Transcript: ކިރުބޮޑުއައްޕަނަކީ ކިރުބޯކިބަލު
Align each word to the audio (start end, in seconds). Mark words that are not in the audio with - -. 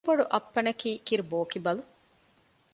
ކިރުބޮޑުއައްޕަނަކީ 0.05 0.89
ކިރުބޯކިބަލު 1.07 1.81